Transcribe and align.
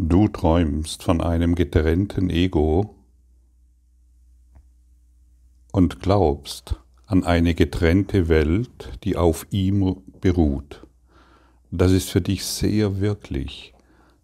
Du 0.00 0.28
träumst 0.28 1.02
von 1.02 1.20
einem 1.20 1.56
getrennten 1.56 2.30
Ego 2.30 2.94
und 5.72 5.98
glaubst 5.98 6.76
an 7.06 7.24
eine 7.24 7.56
getrennte 7.56 8.28
Welt, 8.28 8.92
die 9.02 9.16
auf 9.16 9.48
ihm 9.50 9.96
beruht. 10.20 10.86
Das 11.72 11.90
ist 11.90 12.10
für 12.10 12.20
dich 12.20 12.44
sehr 12.44 13.00
wirklich. 13.00 13.74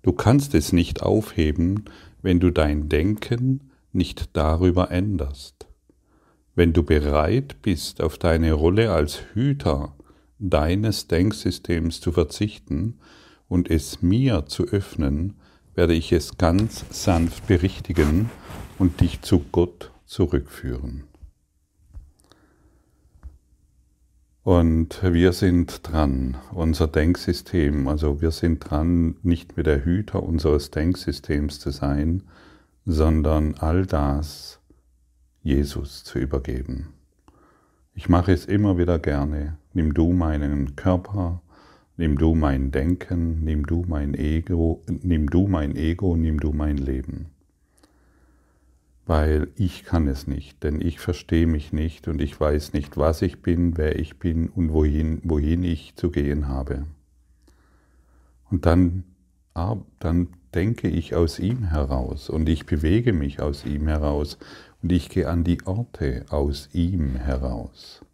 Du 0.03 0.13
kannst 0.13 0.55
es 0.55 0.73
nicht 0.73 1.03
aufheben, 1.03 1.87
wenn 2.23 2.39
du 2.39 2.53
dein 2.53 2.89
Denken 2.89 3.73
nicht 3.93 4.37
darüber 4.37 4.93
änderst. 4.93 5.67
Wenn 6.55 6.73
du 6.73 6.85
bereit 6.85 7.57
bist, 7.63 8.01
auf 8.01 8.17
deine 8.17 8.53
Rolle 8.53 8.93
als 8.93 9.19
Hüter 9.33 9.97
deines 10.39 11.09
Denksystems 11.09 12.01
zu 12.01 12.13
verzichten 12.13 13.01
und 13.49 13.69
es 13.69 14.03
mir 14.03 14.47
zu 14.47 14.67
öffnen, 14.67 15.35
werde 15.75 15.95
ich 15.95 16.13
es 16.13 16.39
ganz 16.39 16.85
sanft 16.91 17.47
berichtigen 17.47 18.31
und 18.79 19.01
dich 19.01 19.23
zu 19.23 19.45
Gott 19.53 19.93
zurückführen. 20.07 21.05
Und 24.43 25.03
wir 25.03 25.33
sind 25.33 25.91
dran, 25.91 26.37
unser 26.53 26.87
Denksystem, 26.87 27.89
also 27.89 28.21
wir 28.21 28.31
sind 28.31 28.59
dran, 28.71 29.17
nicht 29.23 29.57
mehr 29.57 29.65
der 29.65 29.85
Hüter 29.87 30.23
unseres 30.23 30.71
Denksystems 30.71 31.61
zu 31.61 31.71
sein, 31.71 32.25
sondern 32.85 33.55
all 33.55 33.87
das 33.87 34.61
Jesus 35.43 36.05
zu 36.05 36.19
übergeben. 36.19 36.89
Ich 37.95 38.09
mache 38.09 38.33
es 38.33 38.45
immer 38.45 38.77
wieder 38.77 38.99
gerne. 38.99 39.57
Nimm 39.73 39.95
du 39.95 40.13
meinen 40.13 40.77
Körper, 40.77 41.41
Nimm 41.97 42.19
du 42.19 42.35
mein 42.35 42.73
Denken, 42.73 43.45
nimm 43.45 43.67
du 43.67 43.85
mein 43.87 44.15
Ego, 44.15 44.83
nimm 44.89 45.31
du 45.31 45.47
mein 45.47 45.77
Ego, 45.77 46.17
nimm 46.17 46.41
du 46.41 46.53
mein 46.53 46.77
Leben. 46.77 47.27
Weil 49.07 49.49
ich 49.55 49.85
kann 49.85 50.09
es 50.09 50.27
nicht, 50.27 50.65
denn 50.65 50.81
ich 50.81 50.99
verstehe 50.99 51.47
mich 51.47 51.73
nicht 51.73 52.09
und 52.09 52.21
ich 52.21 52.39
weiß 52.41 52.73
nicht, 52.73 52.97
was 52.97 53.23
ich 53.23 53.43
bin, 53.43 53.77
wer 53.77 53.97
ich 53.97 54.19
bin 54.19 54.49
und 54.49 54.73
wohin, 54.73 55.21
wohin 55.23 55.63
ich 55.63 55.95
zu 55.95 56.11
gehen 56.11 56.49
habe. 56.49 56.85
Und 58.51 58.67
dann, 58.67 59.05
dann 60.01 60.29
denke 60.53 60.89
ich 60.89 61.15
aus 61.15 61.39
ihm 61.39 61.65
heraus 61.65 62.29
und 62.29 62.49
ich 62.49 62.67
bewege 62.67 63.13
mich 63.13 63.41
aus 63.41 63.65
ihm 63.65 63.87
heraus 63.87 64.39
und 64.83 64.91
ich 64.91 65.11
gehe 65.11 65.29
an 65.29 65.45
die 65.45 65.65
Orte 65.65 66.25
aus 66.31 66.71
ihm 66.73 67.15
heraus. 67.15 68.05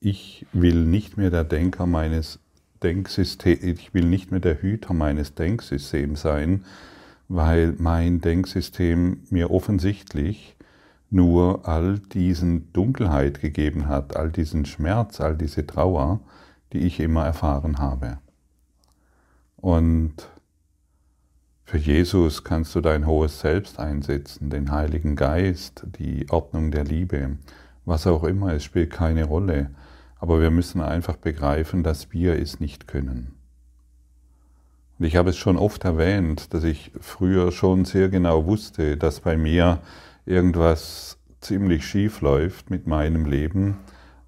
Ich 0.00 0.46
will 0.52 0.84
nicht 0.84 1.16
mehr 1.16 1.30
der 1.30 1.44
Denker 1.44 1.86
meines 1.86 2.40
Denksystem, 2.82 3.58
ich 3.62 3.94
will 3.94 4.04
nicht 4.04 4.30
mehr 4.30 4.40
der 4.40 4.60
Hüter 4.62 4.94
meines 4.94 5.34
Denksystems 5.34 6.22
sein, 6.22 6.64
weil 7.28 7.74
mein 7.78 8.20
Denksystem 8.20 9.24
mir 9.30 9.50
offensichtlich 9.50 10.56
nur 11.10 11.68
all 11.68 11.98
diesen 11.98 12.72
Dunkelheit 12.72 13.40
gegeben 13.40 13.88
hat, 13.88 14.16
all 14.16 14.30
diesen 14.30 14.64
Schmerz, 14.66 15.20
all 15.20 15.36
diese 15.36 15.66
Trauer, 15.66 16.20
die 16.72 16.80
ich 16.80 17.00
immer 17.00 17.24
erfahren 17.24 17.78
habe. 17.78 18.18
Und 19.56 20.28
für 21.64 21.78
Jesus 21.78 22.44
kannst 22.44 22.74
du 22.74 22.80
dein 22.80 23.06
hohes 23.06 23.40
Selbst 23.40 23.80
einsetzen, 23.80 24.50
den 24.50 24.70
Heiligen 24.70 25.16
Geist, 25.16 25.84
die 25.98 26.26
Ordnung 26.30 26.70
der 26.70 26.84
Liebe, 26.84 27.38
was 27.84 28.06
auch 28.06 28.24
immer, 28.24 28.52
es 28.52 28.64
spielt 28.64 28.92
keine 28.92 29.24
Rolle. 29.24 29.70
Aber 30.18 30.40
wir 30.40 30.50
müssen 30.50 30.80
einfach 30.80 31.16
begreifen, 31.16 31.82
dass 31.82 32.12
wir 32.12 32.38
es 32.38 32.58
nicht 32.60 32.88
können. 32.88 33.36
Und 34.98 35.04
ich 35.04 35.16
habe 35.16 35.30
es 35.30 35.36
schon 35.36 35.58
oft 35.58 35.84
erwähnt, 35.84 36.54
dass 36.54 36.64
ich 36.64 36.90
früher 37.00 37.52
schon 37.52 37.84
sehr 37.84 38.08
genau 38.08 38.46
wusste, 38.46 38.96
dass 38.96 39.20
bei 39.20 39.36
mir 39.36 39.80
irgendwas 40.24 41.18
ziemlich 41.40 41.86
schief 41.86 42.22
läuft 42.22 42.70
mit 42.70 42.86
meinem 42.86 43.26
Leben, 43.26 43.76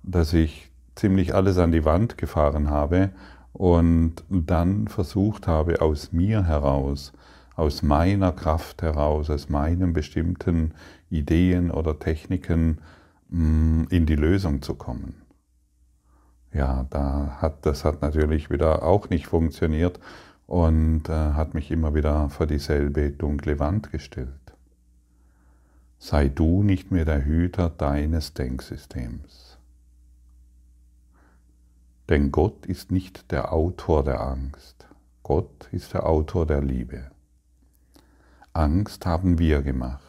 dass 0.03 0.35
ich 0.35 0.71
ziemlich 0.95 1.35
alles 1.35 1.59
an 1.59 1.73
die 1.73 1.85
Wand 1.85 2.19
gefahren 2.19 2.69
habe 2.69 3.11
und 3.53 4.17
dann 4.29 4.89
versucht 4.89 5.47
habe, 5.47 5.81
aus 5.81 6.13
mir 6.13 6.45
heraus, 6.45 7.13
aus 7.57 7.83
meiner 7.83 8.33
Kraft 8.33 8.83
heraus, 8.83 9.31
aus 9.31 9.49
meinen 9.49 9.95
bestimmten 9.95 10.75
Ideen 11.09 11.71
oder 11.71 11.99
Techniken 11.99 12.79
mm, 13.31 13.85
in 13.89 14.05
die 14.05 14.17
Lösung 14.17 14.61
zu 14.61 14.75
kommen 14.75 15.28
ja, 16.59 16.87
da 16.91 17.39
hat, 17.41 17.65
das 17.65 17.85
hat 17.85 18.03
natürlich 18.03 18.51
wieder 18.51 18.83
auch 18.83 19.09
nicht 19.11 19.29
funktioniert 19.29 20.01
und 20.49 21.09
äh, 21.09 21.13
hat 21.13 21.55
mich 21.55 21.71
immer 21.71 21.95
wieder 21.95 22.29
vor 22.31 22.47
dieselbe 22.47 23.13
dunkle 23.13 23.61
Wand 23.61 23.93
gestellt. 23.93 24.29
Sei 25.99 26.29
du 26.29 26.65
nicht 26.65 26.91
mehr 26.91 27.05
der 27.05 27.25
Hüter 27.25 27.71
deines 27.71 28.35
Denksystems. 28.35 29.59
Denn 32.09 32.33
Gott 32.33 32.67
ist 32.67 32.91
nicht 32.91 33.31
der 33.31 33.53
Autor 33.53 34.03
der 34.03 34.21
Angst. 34.21 34.89
Gott 35.23 35.69
ist 35.71 35.95
der 35.95 36.07
Autor 36.07 36.45
der 36.45 36.63
Liebe. 36.63 37.11
Angst 38.53 39.07
haben 39.07 39.39
wir 39.39 39.63
gemacht 39.63 40.03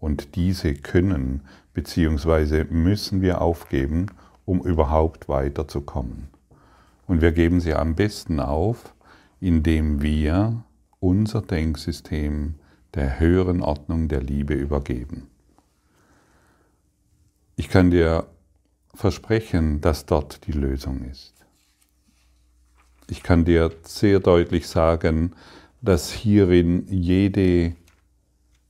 und 0.00 0.34
diese 0.34 0.74
können 0.74 1.42
bzw. 1.72 2.64
müssen 2.64 3.20
wir 3.20 3.40
aufgeben, 3.40 4.06
um 4.48 4.62
überhaupt 4.62 5.28
weiterzukommen. 5.28 6.28
Und 7.06 7.20
wir 7.20 7.32
geben 7.32 7.60
sie 7.60 7.74
am 7.74 7.94
besten 7.94 8.40
auf, 8.40 8.94
indem 9.40 10.00
wir 10.00 10.64
unser 11.00 11.42
Denksystem 11.42 12.54
der 12.94 13.20
höheren 13.20 13.60
Ordnung 13.62 14.08
der 14.08 14.22
Liebe 14.22 14.54
übergeben. 14.54 15.28
Ich 17.56 17.68
kann 17.68 17.90
dir 17.90 18.26
versprechen, 18.94 19.82
dass 19.82 20.06
dort 20.06 20.46
die 20.46 20.52
Lösung 20.52 21.02
ist. 21.02 21.34
Ich 23.10 23.22
kann 23.22 23.44
dir 23.44 23.70
sehr 23.82 24.18
deutlich 24.18 24.66
sagen, 24.66 25.34
dass 25.82 26.10
hierin 26.10 26.86
jede 26.88 27.74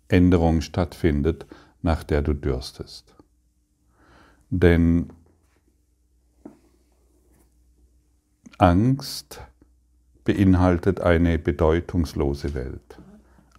Änderung 0.08 0.60
stattfindet, 0.60 1.46
nach 1.82 2.02
der 2.02 2.22
du 2.22 2.34
dürstest. 2.34 3.14
Denn 4.50 5.10
Angst 8.60 9.41
beinhaltet 10.24 11.00
eine 11.00 11.38
bedeutungslose 11.38 12.54
Welt. 12.54 12.98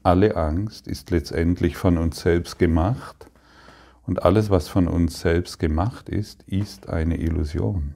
Alle 0.04 0.36
Angst 0.36 0.90
ist 0.90 1.10
letztendlich 1.10 1.78
von 1.78 1.98
uns 1.98 2.20
selbst 2.20 2.60
gemacht 2.60 3.32
und 4.06 4.24
alles, 4.24 4.50
was 4.50 4.68
von 4.68 4.90
uns 4.90 5.22
selbst 5.22 5.58
gemacht 5.58 6.10
ist, 6.10 6.44
ist 6.44 6.90
eine 6.90 7.16
Illusion. 7.16 7.96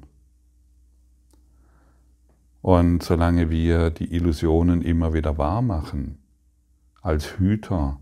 Und 2.61 3.03
solange 3.03 3.49
wir 3.49 3.89
die 3.89 4.15
Illusionen 4.15 4.81
immer 4.81 5.13
wieder 5.13 5.37
wahr 5.37 5.61
machen, 5.61 6.19
als 7.01 7.37
Hüter 7.37 7.99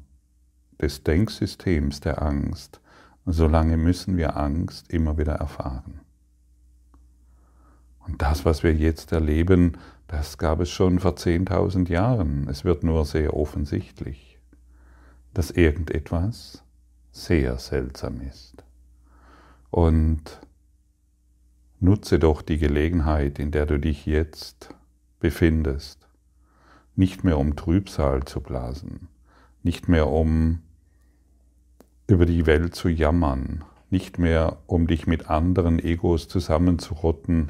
des 0.79 1.01
Denksystems 1.01 2.01
der 2.01 2.21
Angst, 2.21 2.79
solange 3.25 3.77
müssen 3.77 4.15
wir 4.15 4.37
Angst 4.37 4.93
immer 4.93 5.17
wieder 5.17 5.33
erfahren. 5.33 6.01
Und 8.07 8.21
das, 8.21 8.45
was 8.45 8.63
wir 8.63 8.73
jetzt 8.73 9.11
erleben, 9.11 9.77
das 10.07 10.37
gab 10.37 10.59
es 10.59 10.69
schon 10.69 10.99
vor 10.99 11.11
10.000 11.11 11.89
Jahren. 11.89 12.47
Es 12.49 12.65
wird 12.65 12.83
nur 12.83 13.05
sehr 13.05 13.35
offensichtlich, 13.35 14.39
dass 15.33 15.51
irgendetwas 15.51 16.63
sehr 17.11 17.57
seltsam 17.57 18.21
ist. 18.21 18.63
Und 19.69 20.41
nutze 21.79 22.19
doch 22.19 22.41
die 22.41 22.57
Gelegenheit, 22.57 23.39
in 23.39 23.51
der 23.51 23.65
du 23.65 23.79
dich 23.79 24.05
jetzt 24.05 24.75
befindest, 25.19 26.07
nicht 26.95 27.23
mehr 27.23 27.37
um 27.37 27.55
Trübsal 27.55 28.25
zu 28.25 28.41
blasen, 28.41 29.07
nicht 29.63 29.87
mehr 29.87 30.07
um 30.07 30.61
über 32.07 32.25
die 32.25 32.45
Welt 32.45 32.75
zu 32.75 32.89
jammern, 32.89 33.63
nicht 33.89 34.19
mehr 34.19 34.57
um 34.67 34.87
dich 34.87 35.07
mit 35.07 35.29
anderen 35.29 35.79
Egos 35.79 36.27
zusammenzurotten 36.27 37.49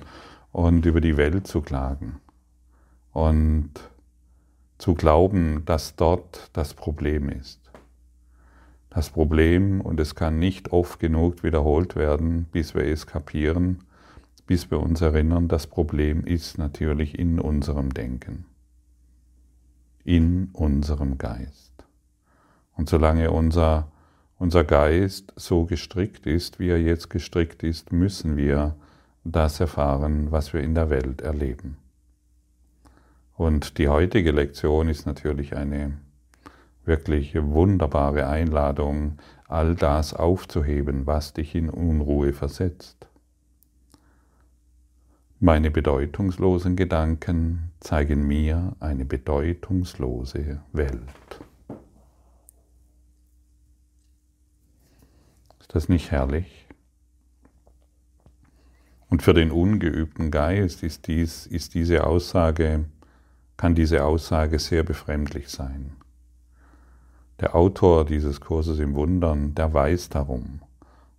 und 0.52 0.86
über 0.86 1.02
die 1.02 1.18
Welt 1.18 1.48
zu 1.48 1.62
klagen 1.62 2.20
und 3.14 3.72
zu 4.78 4.96
glauben, 4.96 5.64
dass 5.66 5.96
dort 5.96 6.50
das 6.54 6.74
Problem 6.74 7.30
ist. 7.30 7.60
Das 8.90 9.10
Problem, 9.10 9.80
und 9.80 10.00
es 10.00 10.16
kann 10.16 10.40
nicht 10.40 10.74
oft 10.74 11.00
genug 11.00 11.44
wiederholt 11.44 11.96
werden, 11.96 12.46
bis 12.52 12.76
wir 12.76 12.84
es 12.84 13.08
kapieren, 13.08 13.84
bis 14.48 14.70
wir 14.70 14.82
uns 14.82 15.00
erinnern, 15.00 15.48
das 15.48 15.68
Problem 15.68 16.26
ist 16.26 16.58
natürlich 16.58 17.18
in 17.18 17.40
unserem 17.40 17.94
Denken, 17.94 18.46
in 20.04 20.50
unserem 20.52 21.18
Geist. 21.18 21.72
Und 22.76 22.90
solange 22.90 23.32
unser, 23.32 23.90
unser 24.40 24.66
Geist 24.66 25.32
so 25.38 25.66
gestrickt 25.66 26.26
ist, 26.26 26.60
wie 26.60 26.70
er 26.70 26.82
jetzt 26.82 27.10
gestrickt 27.10 27.64
ist, 27.64 27.94
müssen 27.94 28.36
wir 28.36 28.76
das 29.24 29.60
erfahren, 29.60 30.32
was 30.32 30.54
wir 30.54 30.62
in 30.62 30.76
der 30.76 30.90
Welt 30.90 31.22
erleben. 31.22 31.78
Und 33.36 33.78
die 33.78 33.88
heutige 33.88 34.32
Lektion 34.32 34.90
ist 34.90 35.06
natürlich 35.06 35.56
eine 35.56 35.98
wirklich 36.86 37.36
wunderbare 37.36 38.28
Einladung, 38.28 39.18
all 39.48 39.76
das 39.76 40.14
aufzuheben, 40.14 41.06
was 41.06 41.34
dich 41.34 41.56
in 41.56 41.70
Unruhe 41.70 42.34
versetzt. 42.34 43.08
Meine 45.40 45.72
bedeutungslosen 45.72 46.76
Gedanken 46.76 47.72
zeigen 47.80 48.28
mir 48.28 48.76
eine 48.80 49.06
bedeutungslose 49.06 50.62
Welt. 50.72 51.42
Ist 55.60 55.74
das 55.74 55.90
nicht 55.90 56.12
herrlich? 56.12 56.68
Und 59.12 59.22
für 59.22 59.34
den 59.34 59.52
ungeübten 59.52 60.32
Geist 60.32 60.84
ist, 60.84 61.08
dies, 61.08 61.46
ist 61.46 61.74
diese 61.74 62.08
Aussage, 62.08 62.86
kann 63.58 63.76
diese 63.76 64.06
Aussage 64.06 64.58
sehr 64.58 64.84
befremdlich 64.84 65.50
sein. 65.50 65.98
Der 67.42 67.54
Autor 67.54 68.06
dieses 68.06 68.40
Kurses 68.40 68.80
im 68.80 68.96
Wundern, 68.96 69.54
der 69.54 69.74
weiß 69.74 70.08
darum 70.10 70.62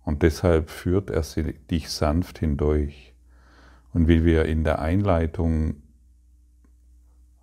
und 0.03 0.23
deshalb 0.23 0.71
führt 0.71 1.11
er 1.11 1.21
dich 1.69 1.89
sanft 1.89 2.39
hindurch 2.39 3.13
und 3.93 4.07
wie 4.07 4.25
wir 4.25 4.45
in 4.45 4.63
der 4.63 4.79
Einleitung 4.79 5.75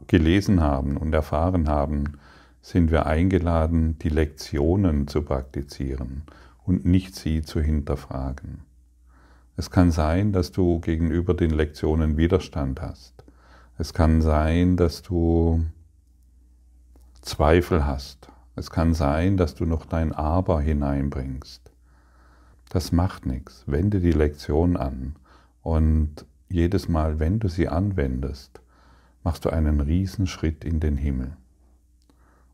gelesen 0.08 0.60
haben 0.60 0.96
und 0.96 1.12
erfahren 1.12 1.68
haben, 1.68 2.18
sind 2.60 2.90
wir 2.90 3.06
eingeladen, 3.06 4.00
die 4.00 4.08
Lektionen 4.08 5.06
zu 5.06 5.22
praktizieren 5.22 6.24
und 6.64 6.84
nicht 6.84 7.14
sie 7.14 7.42
zu 7.42 7.60
hinterfragen. 7.60 8.69
Es 9.56 9.70
kann 9.70 9.90
sein, 9.90 10.32
dass 10.32 10.52
du 10.52 10.80
gegenüber 10.80 11.34
den 11.34 11.50
Lektionen 11.50 12.16
Widerstand 12.16 12.80
hast. 12.80 13.24
Es 13.78 13.92
kann 13.94 14.22
sein, 14.22 14.76
dass 14.76 15.02
du 15.02 15.64
Zweifel 17.22 17.86
hast. 17.86 18.28
Es 18.56 18.70
kann 18.70 18.94
sein, 18.94 19.36
dass 19.36 19.54
du 19.54 19.64
noch 19.64 19.86
dein 19.86 20.12
Aber 20.12 20.60
hineinbringst. 20.60 21.70
Das 22.70 22.92
macht 22.92 23.26
nichts. 23.26 23.64
Wende 23.66 24.00
die 24.00 24.12
Lektion 24.12 24.76
an 24.76 25.16
und 25.62 26.24
jedes 26.48 26.88
Mal, 26.88 27.18
wenn 27.18 27.38
du 27.38 27.48
sie 27.48 27.68
anwendest, 27.68 28.60
machst 29.22 29.44
du 29.44 29.50
einen 29.50 29.80
Riesenschritt 29.80 30.64
in 30.64 30.80
den 30.80 30.96
Himmel. 30.96 31.36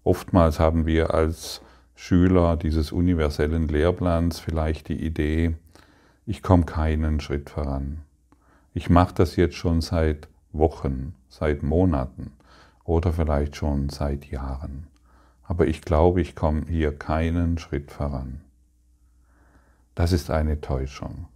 Oftmals 0.05 0.61
haben 0.61 0.87
wir 0.87 1.15
als 1.15 1.61
Schüler 1.95 2.57
dieses 2.57 2.93
universellen 2.93 3.69
Lehrplans 3.69 4.39
vielleicht 4.39 4.89
die 4.89 5.05
Idee, 5.05 5.57
ich 6.27 6.43
komme 6.43 6.65
keinen 6.65 7.21
Schritt 7.21 7.51
voran. 7.51 8.03
Ich 8.75 8.91
mache 8.91 9.15
das 9.15 9.37
jetzt 9.37 9.55
schon 9.55 9.81
seit 9.81 10.29
Wochen, 10.53 11.15
seit 11.29 11.63
Monaten 11.63 12.33
oder 12.85 13.13
vielleicht 13.13 13.55
schon 13.55 13.89
seit 13.89 14.27
Jahren. 14.27 14.89
Aber 15.45 15.69
ich 15.69 15.83
glaube, 15.83 16.21
ich 16.21 16.35
komme 16.35 16.67
hier 16.67 16.97
keinen 16.99 17.59
Schritt 17.59 17.93
voran. 17.93 18.41
Das 19.95 20.11
ist 20.11 20.31
eine 20.31 20.61
Täuschung. 20.61 21.29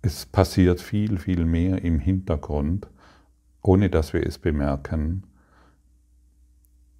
Es 0.00 0.24
passiert 0.24 0.80
viel, 0.80 1.18
viel 1.18 1.44
mehr 1.44 1.82
im 1.84 1.98
Hintergrund, 1.98 2.88
ohne 3.62 3.90
dass 3.90 4.14
wir 4.14 4.26
es 4.26 4.38
bemerken, 4.38 5.24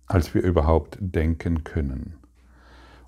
als 0.06 0.34
wir 0.34 0.42
überhaupt 0.42 0.98
denken 1.00 1.64
können. 1.64 2.18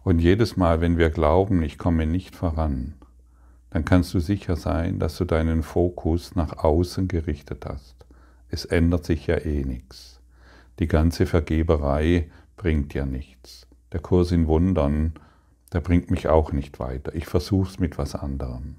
Und 0.06 0.20
jedes 0.20 0.56
Mal, 0.56 0.80
wenn 0.80 0.98
wir 0.98 1.10
glauben, 1.10 1.64
ich 1.64 1.78
komme 1.78 2.06
nicht 2.06 2.36
voran, 2.36 2.94
dann 3.70 3.84
kannst 3.84 4.14
du 4.14 4.20
sicher 4.20 4.54
sein, 4.54 5.00
dass 5.00 5.16
du 5.16 5.24
deinen 5.24 5.64
Fokus 5.64 6.36
nach 6.36 6.58
außen 6.58 7.08
gerichtet 7.08 7.66
hast. 7.66 8.06
Es 8.48 8.64
ändert 8.66 9.04
sich 9.04 9.26
ja 9.26 9.36
eh 9.38 9.64
nichts. 9.64 10.20
Die 10.78 10.86
ganze 10.86 11.26
Vergeberei 11.26 12.30
bringt 12.56 12.94
ja 12.94 13.04
nichts. 13.04 13.66
Der 13.90 13.98
Kurs 13.98 14.30
in 14.30 14.46
Wundern, 14.46 15.14
der 15.72 15.80
bringt 15.80 16.08
mich 16.08 16.28
auch 16.28 16.52
nicht 16.52 16.78
weiter. 16.78 17.12
Ich 17.16 17.26
versuche 17.26 17.68
es 17.68 17.80
mit 17.80 17.98
was 17.98 18.14
anderem. 18.14 18.76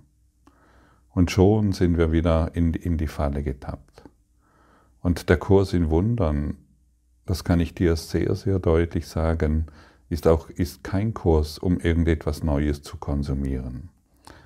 Und 1.09 1.29
schon 1.29 1.73
sind 1.73 1.97
wir 1.97 2.13
wieder 2.13 2.51
in, 2.55 2.73
in 2.73 2.97
die 2.97 3.07
Falle 3.07 3.43
getappt. 3.43 4.05
Und 5.01 5.27
der 5.27 5.35
Kurs 5.35 5.73
in 5.73 5.89
Wundern, 5.89 6.55
das 7.25 7.43
kann 7.43 7.59
ich 7.59 7.75
dir 7.75 7.97
sehr, 7.97 8.33
sehr 8.35 8.59
deutlich 8.59 9.07
sagen, 9.07 9.65
ist 10.09 10.27
auch 10.27 10.49
ist 10.49 10.83
kein 10.83 11.13
Kurs, 11.13 11.57
um 11.57 11.79
irgendetwas 11.79 12.43
Neues 12.43 12.81
zu 12.81 12.97
konsumieren. 12.97 13.89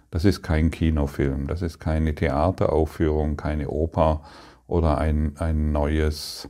Das 0.09 0.25
ist 0.25 0.41
kein 0.41 0.71
Kinofilm, 0.71 1.47
das 1.47 1.61
ist 1.61 1.79
keine 1.79 2.13
Theateraufführung, 2.13 3.37
keine 3.37 3.69
Oper 3.69 4.23
oder 4.67 4.97
ein, 4.97 5.37
ein 5.37 5.71
neues, 5.71 6.49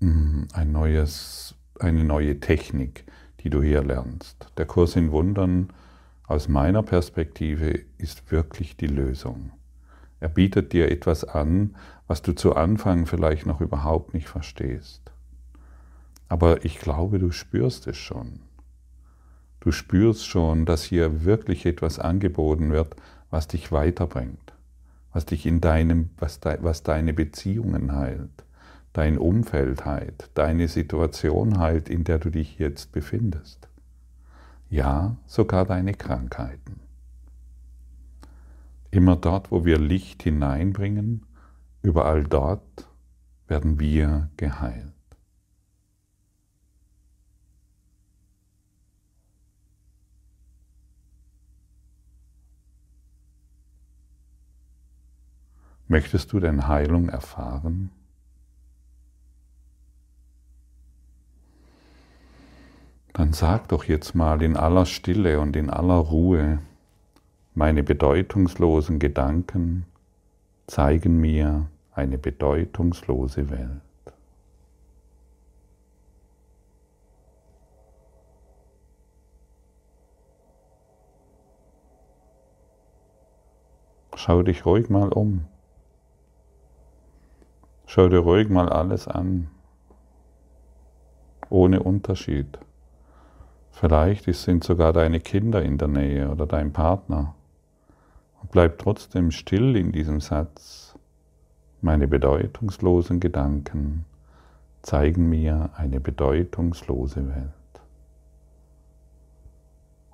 mm, 0.00 0.44
ein 0.52 0.72
neues, 0.72 1.54
eine 1.80 2.04
neue 2.04 2.40
Technik, 2.40 3.04
die 3.40 3.50
du 3.50 3.62
hier 3.62 3.82
lernst. 3.82 4.48
Der 4.58 4.66
Kurs 4.66 4.96
in 4.96 5.10
Wundern 5.10 5.72
aus 6.26 6.48
meiner 6.48 6.82
Perspektive 6.82 7.80
ist 7.98 8.30
wirklich 8.30 8.76
die 8.76 8.88
Lösung. 8.88 9.52
Er 10.18 10.28
bietet 10.28 10.72
dir 10.72 10.90
etwas 10.90 11.24
an, 11.24 11.76
was 12.06 12.22
du 12.22 12.32
zu 12.32 12.56
Anfang 12.56 13.06
vielleicht 13.06 13.46
noch 13.46 13.60
überhaupt 13.60 14.12
nicht 14.12 14.28
verstehst. 14.28 15.12
Aber 16.28 16.64
ich 16.64 16.78
glaube, 16.78 17.18
du 17.18 17.30
spürst 17.30 17.86
es 17.86 17.96
schon. 17.96 18.40
Du 19.60 19.72
spürst 19.72 20.26
schon, 20.26 20.64
dass 20.66 20.82
hier 20.82 21.24
wirklich 21.24 21.66
etwas 21.66 21.98
angeboten 21.98 22.70
wird, 22.70 22.96
was 23.30 23.48
dich 23.48 23.72
weiterbringt, 23.72 24.54
was 25.12 25.26
dich 25.26 25.46
in 25.46 25.60
deinem, 25.60 26.10
was, 26.18 26.40
de, 26.40 26.58
was 26.62 26.82
deine 26.82 27.12
Beziehungen 27.12 27.96
heilt, 27.96 28.44
dein 28.92 29.18
Umfeld 29.18 29.84
heilt, 29.84 30.30
deine 30.34 30.68
Situation 30.68 31.58
heilt, 31.58 31.88
in 31.88 32.04
der 32.04 32.18
du 32.18 32.30
dich 32.30 32.58
jetzt 32.58 32.92
befindest 32.92 33.68
ja 34.68 35.16
sogar 35.26 35.64
deine 35.64 35.94
Krankheiten. 35.94 36.80
Immer 38.90 39.16
dort, 39.16 39.50
wo 39.50 39.64
wir 39.64 39.78
Licht 39.78 40.22
hineinbringen, 40.22 41.26
überall 41.82 42.24
dort 42.24 42.88
werden 43.48 43.78
wir 43.78 44.30
geheilt. 44.36 44.95
Möchtest 55.88 56.32
du 56.32 56.40
denn 56.40 56.66
Heilung 56.66 57.08
erfahren? 57.08 57.90
dann 63.16 63.32
sag 63.32 63.68
doch 63.68 63.84
jetzt 63.84 64.14
mal 64.14 64.42
in 64.42 64.58
aller 64.58 64.84
Stille 64.84 65.40
und 65.40 65.56
in 65.56 65.70
aller 65.70 65.94
Ruhe, 65.94 66.58
meine 67.54 67.82
bedeutungslosen 67.82 68.98
Gedanken 68.98 69.86
zeigen 70.66 71.18
mir 71.18 71.66
eine 71.92 72.18
bedeutungslose 72.18 73.48
Welt. 73.48 73.80
Schau 84.14 84.42
dich 84.42 84.66
ruhig 84.66 84.90
mal 84.90 85.08
um. 85.08 85.46
Schau 87.86 88.08
dir 88.08 88.18
ruhig 88.18 88.48
mal 88.48 88.68
alles 88.68 89.06
an, 89.06 89.48
ohne 91.48 91.82
Unterschied. 91.82 92.58
Vielleicht 93.70 94.24
sind 94.24 94.64
sogar 94.64 94.92
deine 94.92 95.20
Kinder 95.20 95.62
in 95.62 95.78
der 95.78 95.88
Nähe 95.88 96.30
oder 96.30 96.46
dein 96.46 96.72
Partner. 96.72 97.34
Und 98.42 98.50
bleib 98.50 98.78
trotzdem 98.78 99.30
still 99.30 99.76
in 99.76 99.92
diesem 99.92 100.20
Satz. 100.20 100.98
Meine 101.80 102.08
bedeutungslosen 102.08 103.20
Gedanken 103.20 104.04
zeigen 104.82 105.28
mir 105.28 105.70
eine 105.76 106.00
bedeutungslose 106.00 107.28
Welt. 107.28 107.52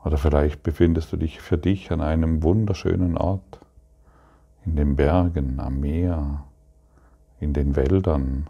Oder 0.05 0.19
vielleicht 0.19 0.63
befindest 0.63 1.13
du 1.13 1.17
dich 1.17 1.41
für 1.41 1.57
dich 1.57 1.91
an 1.91 2.01
einem 2.01 2.43
wunderschönen 2.43 3.17
Ort, 3.17 3.61
in 4.67 4.77
den 4.77 4.97
Bergen, 4.97 5.61
am 5.61 5.81
Meer, 5.81 6.45
in 7.43 7.53
den 7.53 7.77
Wäldern 7.77 8.49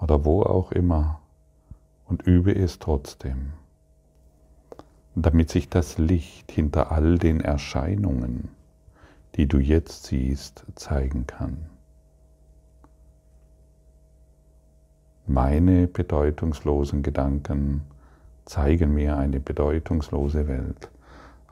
oder 0.00 0.24
wo 0.24 0.42
auch 0.42 0.70
immer 0.72 1.20
und 2.06 2.22
übe 2.22 2.54
es 2.54 2.78
trotzdem 2.78 3.52
damit 5.14 5.50
sich 5.50 5.68
das 5.68 5.98
Licht 5.98 6.52
hinter 6.52 6.92
all 6.92 7.18
den 7.18 7.40
Erscheinungen, 7.40 8.48
die 9.36 9.46
du 9.46 9.58
jetzt 9.58 10.04
siehst, 10.04 10.64
zeigen 10.74 11.26
kann. 11.26 11.66
Meine 15.26 15.86
bedeutungslosen 15.86 17.02
Gedanken 17.02 17.82
zeigen 18.44 18.94
mir 18.94 19.16
eine 19.16 19.38
bedeutungslose 19.38 20.48
Welt. 20.48 20.90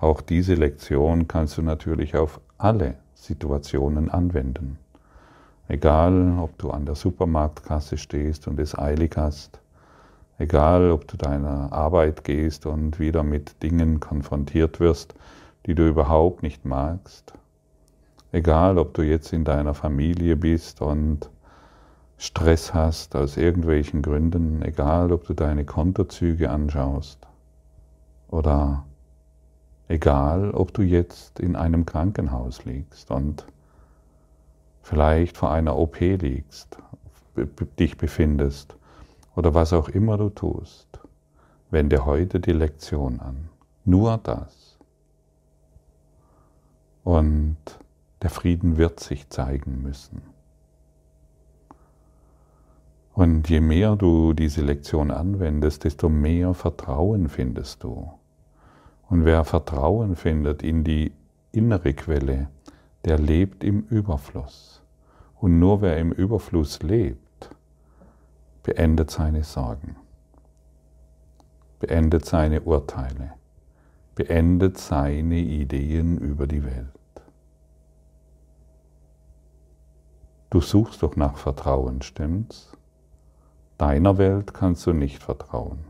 Auch 0.01 0.21
diese 0.21 0.55
Lektion 0.55 1.29
kannst 1.29 1.59
du 1.59 1.63
natürlich 1.63 2.17
auf 2.17 2.41
alle 2.57 2.95
Situationen 3.15 4.11
anwenden. 4.11 4.79
Egal, 5.69 6.39
ob 6.39 6.57
du 6.57 6.71
an 6.71 6.87
der 6.87 6.95
Supermarktkasse 6.95 7.99
stehst 7.99 8.49
und 8.49 8.59
es 8.59 8.77
eilig 8.77 9.17
hast, 9.17 9.61
egal, 10.39 10.91
ob 10.91 11.07
du 11.07 11.19
deiner 11.19 11.71
Arbeit 11.73 12.25
gehst 12.25 12.65
und 12.65 12.99
wieder 12.99 13.23
mit 13.23 13.63
Dingen 13.63 14.01
konfrontiert 14.01 14.81
wirst, 14.81 15.15
die 15.67 15.75
du 15.75 15.87
überhaupt 15.87 16.43
nicht 16.43 16.65
magst, 16.65 17.35
egal, 18.33 18.79
ob 18.79 18.95
du 18.95 19.03
jetzt 19.03 19.35
in 19.35 19.45
deiner 19.45 19.75
Familie 19.75 20.37
bist 20.37 20.81
und 20.81 21.29
Stress 22.17 22.73
hast 22.73 23.15
aus 23.15 23.37
irgendwelchen 23.37 24.01
Gründen, 24.01 24.63
egal, 24.63 25.13
ob 25.13 25.27
du 25.27 25.35
deine 25.35 25.67
Kontozüge 25.67 26.51
anschaust. 26.51 27.29
Oder 28.29 28.87
egal, 29.87 30.51
ob 30.51 30.73
du 30.73 30.83
jetzt 30.83 31.39
in 31.39 31.57
einem 31.57 31.85
Krankenhaus 31.87 32.65
liegst 32.65 33.11
und 33.11 33.47
vielleicht 34.89 35.37
vor 35.37 35.51
einer 35.51 35.77
OP 35.77 36.01
liegst, 36.01 36.79
dich 37.79 37.99
befindest 37.99 38.75
oder 39.37 39.53
was 39.53 39.75
auch 39.75 39.91
immer 39.91 40.17
du 40.17 40.31
tust, 40.31 40.89
wende 41.71 42.07
heute 42.07 42.41
die 42.41 42.53
Lektion 42.53 43.21
an. 43.21 43.51
Nur 43.85 44.19
das. 44.23 44.79
Und 47.05 47.59
der 48.23 48.31
Frieden 48.31 48.79
wird 48.79 49.01
sich 49.01 49.29
zeigen 49.29 49.83
müssen. 49.83 50.23
Und 53.13 53.51
je 53.51 53.61
mehr 53.61 53.95
du 53.95 54.33
diese 54.33 54.63
Lektion 54.63 55.11
anwendest, 55.11 55.85
desto 55.85 56.09
mehr 56.09 56.55
Vertrauen 56.55 57.29
findest 57.29 57.83
du. 57.83 58.11
Und 59.11 59.27
wer 59.27 59.45
Vertrauen 59.45 60.17
findet 60.17 60.63
in 60.63 60.83
die 60.83 61.13
innere 61.53 61.93
Quelle, 61.93 62.49
der 63.05 63.19
lebt 63.19 63.65
im 63.65 63.83
Überfluss. 63.83 64.83
Und 65.37 65.59
nur 65.59 65.83
wer 65.83 65.99
im 65.99 66.13
Überfluss 66.13 66.83
lebt, 66.83 67.51
beendet 68.63 69.11
seine 69.11 69.45
Sorgen, 69.45 69.97
beendet 71.79 72.27
seine 72.27 72.61
Urteile, 72.63 73.35
beendet 74.15 74.79
seine 74.79 75.39
Ideen 75.39 76.19
über 76.19 76.47
die 76.47 76.65
Welt. 76.65 76.89
Du 80.51 80.61
suchst 80.61 81.03
doch 81.03 81.15
nach 81.15 81.37
Vertrauen, 81.37 82.03
stimmt's? 82.03 82.73
Deiner 83.77 84.19
Welt 84.19 84.55
kannst 84.55 84.87
du 84.87 84.93
nicht 84.93 85.23
vertrauen. 85.23 85.85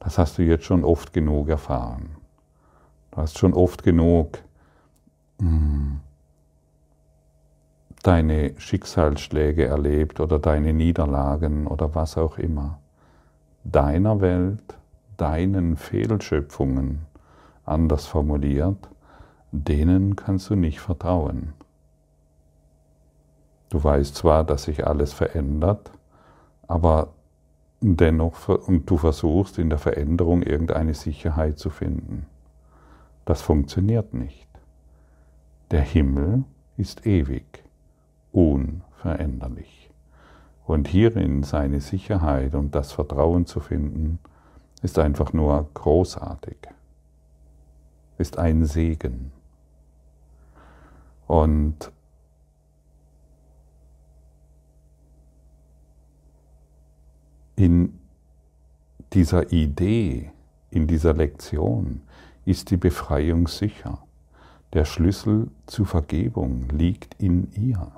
Das 0.00 0.18
hast 0.18 0.38
du 0.38 0.42
jetzt 0.42 0.64
schon 0.64 0.84
oft 0.84 1.12
genug 1.12 1.48
erfahren. 1.48 2.16
Du 3.10 3.18
hast 3.18 3.38
schon 3.38 3.54
oft 3.54 3.82
genug 3.82 4.38
deine 8.02 8.54
Schicksalsschläge 8.58 9.66
erlebt 9.66 10.20
oder 10.20 10.38
deine 10.38 10.72
Niederlagen 10.72 11.66
oder 11.66 11.94
was 11.94 12.16
auch 12.16 12.38
immer. 12.38 12.78
Deiner 13.64 14.20
Welt, 14.20 14.76
deinen 15.16 15.76
Fehlschöpfungen, 15.76 17.00
anders 17.64 18.06
formuliert, 18.06 18.88
denen 19.50 20.14
kannst 20.14 20.50
du 20.50 20.54
nicht 20.54 20.80
vertrauen. 20.80 21.52
Du 23.70 23.82
weißt 23.82 24.14
zwar, 24.14 24.44
dass 24.44 24.64
sich 24.64 24.86
alles 24.86 25.12
verändert, 25.12 25.90
aber 26.68 27.08
dennoch, 27.80 28.48
und 28.48 28.88
du 28.88 28.96
versuchst 28.96 29.58
in 29.58 29.68
der 29.68 29.78
Veränderung 29.78 30.42
irgendeine 30.42 30.94
Sicherheit 30.94 31.58
zu 31.58 31.70
finden. 31.70 32.26
Das 33.24 33.42
funktioniert 33.42 34.14
nicht. 34.14 34.45
Der 35.70 35.82
Himmel 35.82 36.44
ist 36.76 37.06
ewig 37.06 37.64
unveränderlich. 38.32 39.90
Und 40.64 40.88
hierin 40.88 41.42
seine 41.42 41.80
Sicherheit 41.80 42.54
und 42.54 42.74
das 42.74 42.92
Vertrauen 42.92 43.46
zu 43.46 43.60
finden, 43.60 44.18
ist 44.82 44.98
einfach 44.98 45.32
nur 45.32 45.68
großartig, 45.74 46.56
ist 48.18 48.38
ein 48.38 48.64
Segen. 48.64 49.32
Und 51.26 51.90
in 57.56 57.98
dieser 59.12 59.50
Idee, 59.52 60.30
in 60.70 60.86
dieser 60.86 61.14
Lektion 61.14 62.02
ist 62.44 62.70
die 62.70 62.76
Befreiung 62.76 63.48
sicher. 63.48 64.05
Der 64.72 64.84
Schlüssel 64.84 65.48
zur 65.66 65.86
Vergebung 65.86 66.68
liegt 66.70 67.22
in 67.22 67.48
ihr. 67.52 67.92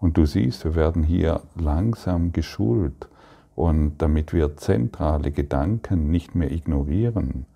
Und 0.00 0.18
du 0.18 0.26
siehst, 0.26 0.64
wir 0.64 0.74
werden 0.74 1.02
hier 1.02 1.40
langsam 1.54 2.32
geschult 2.32 3.08
und 3.54 3.96
damit 3.98 4.34
wir 4.34 4.56
zentrale 4.56 5.32
Gedanken 5.32 6.10
nicht 6.10 6.34
mehr 6.34 6.52
ignorieren, 6.52 7.46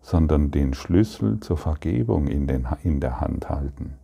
sondern 0.00 0.52
den 0.52 0.72
Schlüssel 0.72 1.40
zur 1.40 1.56
Vergebung 1.56 2.28
in, 2.28 2.46
den, 2.46 2.66
in 2.84 3.00
der 3.00 3.20
Hand 3.20 3.50
halten. 3.50 3.94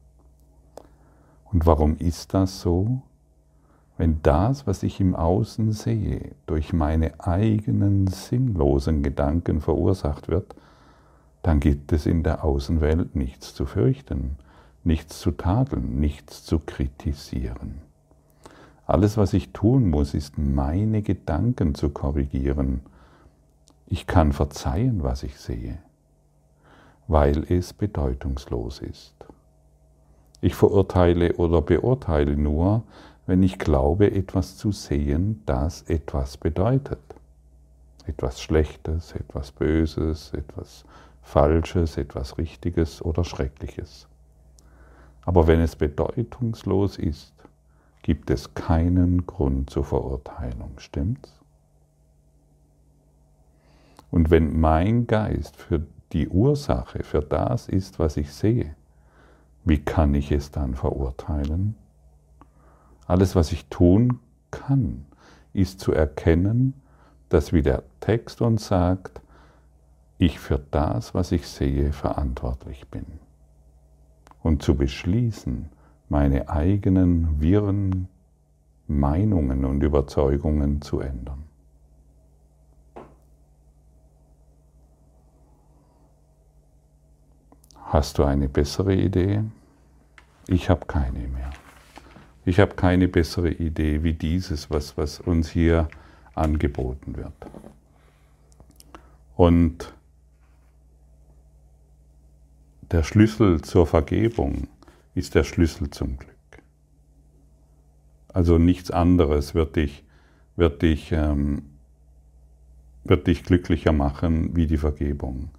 Und 1.53 1.65
warum 1.65 1.97
ist 1.99 2.35
das 2.35 2.61
so? 2.61 3.03
Wenn 3.97 4.21
das, 4.23 4.67
was 4.67 4.83
ich 4.83 5.01
im 5.01 5.15
Außen 5.15 5.71
sehe, 5.71 6.33
durch 6.47 6.73
meine 6.73 7.21
eigenen 7.21 8.09
sinnlosen 8.09 9.05
Gedanken 9.05 9.61
verursacht 9.61 10.27
wird, 10.29 10.57
dann 11.45 11.61
gibt 11.61 11.93
es 11.93 12.07
in 12.07 12.23
der 12.23 12.43
Außenwelt 12.43 13.15
nichts 13.15 13.55
zu 13.55 13.67
fürchten, 13.67 14.37
nichts 14.83 15.21
zu 15.21 15.31
tadeln, 15.31 16.01
nichts 16.01 16.43
zu 16.43 16.59
kritisieren. 16.59 17.83
Alles, 18.87 19.19
was 19.19 19.35
ich 19.35 19.53
tun 19.53 19.91
muss, 19.91 20.15
ist 20.15 20.39
meine 20.39 21.03
Gedanken 21.03 21.75
zu 21.75 21.91
korrigieren. 21.91 22.81
Ich 23.87 24.07
kann 24.07 24.33
verzeihen, 24.33 25.03
was 25.03 25.23
ich 25.23 25.37
sehe, 25.37 25.77
weil 27.09 27.45
es 27.53 27.75
bedeutungslos 27.75 28.81
ist. 28.81 29.15
Ich 30.41 30.55
verurteile 30.55 31.35
oder 31.35 31.61
beurteile 31.61 32.39
nur, 32.39 32.85
wenn 33.27 33.43
ich 33.43 33.59
glaube, 33.59 34.11
etwas 34.13 34.57
zu 34.57 34.73
sehen, 34.73 35.43
das 35.45 35.83
etwas 35.83 36.39
bedeutet. 36.39 37.03
Etwas 38.07 38.41
Schlechtes, 38.41 39.13
etwas 39.13 39.53
Böses, 39.53 40.33
etwas 40.33 40.87
Falsches, 41.25 41.97
etwas 41.97 42.39
Richtiges 42.39 43.03
oder 43.03 43.25
Schreckliches. 43.25 44.07
Aber 45.25 45.47
wenn 45.47 45.61
es 45.61 45.75
bedeutungslos 45.75 46.99
ist, 46.99 47.33
gibt 48.03 48.31
es 48.31 48.55
keinen 48.55 49.27
Grund 49.27 49.71
zur 49.71 49.85
Verurteilung, 49.85 50.73
stimmt's? 50.77 51.41
Und 54.11 54.31
wenn 54.31 54.61
mein 54.61 55.07
Geist 55.07 55.57
für 55.57 55.85
die 56.13 56.29
Ursache, 56.29 57.03
für 57.03 57.23
das 57.23 57.69
ist, 57.69 57.99
was 57.99 58.17
ich 58.17 58.33
sehe, 58.33 58.77
wie 59.65 59.79
kann 59.79 60.15
ich 60.15 60.31
es 60.31 60.51
dann 60.51 60.75
verurteilen? 60.75 61.75
Alles, 63.07 63.35
was 63.35 63.51
ich 63.51 63.67
tun 63.67 64.21
kann, 64.51 65.07
ist 65.55 65.81
zu 65.81 65.93
erkennen, 65.93 66.75
dass 67.31 67.53
wie 67.53 67.63
der 67.63 67.83
Text 68.01 68.43
uns 68.43 68.67
sagt, 68.67 69.21
ich 70.19 70.39
für 70.39 70.59
das, 70.71 71.15
was 71.15 71.33
ich 71.33 71.47
sehe, 71.47 71.93
verantwortlich 71.93 72.89
bin. 72.89 73.07
Und 74.43 74.63
zu 74.63 74.77
beschließen, 74.77 75.69
meine 76.09 76.49
eigenen 76.49 77.41
wirren 77.41 78.09
Meinungen 78.87 79.65
und 79.65 79.83
Überzeugungen 79.83 80.83
zu 80.83 81.01
ändern. 81.01 81.45
Hast 87.77 88.19
du 88.19 88.25
eine 88.25 88.49
bessere 88.49 88.95
Idee? 88.95 89.45
Ich 90.47 90.69
habe 90.69 90.85
keine 90.87 91.29
mehr. 91.29 91.51
Ich 92.45 92.61
habe 92.61 92.75
keine 92.75 93.09
bessere 93.09 93.51
Idee 93.51 94.03
wie 94.03 94.13
dieses, 94.13 94.71
was, 94.71 94.99
was 94.99 95.21
uns 95.21 95.49
hier 95.49 95.89
angeboten 96.35 97.17
wird. 97.17 97.33
Und 99.37 99.95
der 102.95 103.03
Schlüssel 103.03 103.61
zur 103.61 103.89
Vergebung 103.89 104.69
ist 105.17 105.35
der 105.35 105.43
Schlüssel 105.43 105.91
zum 105.91 106.17
Glück. 106.17 106.63
Also 108.29 108.57
nichts 108.57 108.93
anderes 108.93 109.53
wird 109.53 109.75
dich, 109.75 110.05
wird 110.55 110.81
dich, 110.83 111.11
ähm, 111.11 111.63
wird 113.03 113.27
dich 113.27 113.43
glücklicher 113.43 113.91
machen 113.91 114.55
wie 114.55 114.69
die 114.69 114.77
Vergebung. 114.77 115.51